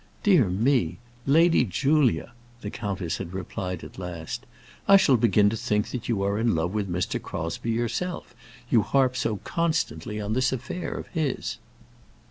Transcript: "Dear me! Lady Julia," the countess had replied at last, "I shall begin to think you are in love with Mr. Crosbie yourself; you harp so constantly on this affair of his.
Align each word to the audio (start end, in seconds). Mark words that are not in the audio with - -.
"Dear 0.23 0.49
me! 0.49 0.97
Lady 1.27 1.63
Julia," 1.63 2.31
the 2.61 2.71
countess 2.71 3.17
had 3.17 3.33
replied 3.35 3.83
at 3.83 3.99
last, 3.99 4.47
"I 4.87 4.97
shall 4.97 5.15
begin 5.15 5.47
to 5.51 5.55
think 5.55 5.93
you 6.09 6.23
are 6.23 6.39
in 6.39 6.55
love 6.55 6.73
with 6.73 6.89
Mr. 6.91 7.21
Crosbie 7.21 7.69
yourself; 7.69 8.33
you 8.71 8.81
harp 8.81 9.15
so 9.15 9.37
constantly 9.43 10.19
on 10.19 10.33
this 10.33 10.51
affair 10.51 10.93
of 10.95 11.05
his. 11.09 11.59